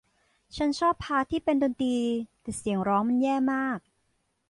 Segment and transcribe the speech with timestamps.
[0.55, 1.97] ฉันชอบพาร์ทที่เป็นดนตรี
[2.41, 3.79] แต่เสียงร้องมันแย่มาก